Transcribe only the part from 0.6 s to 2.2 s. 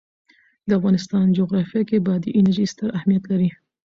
د افغانستان جغرافیه کې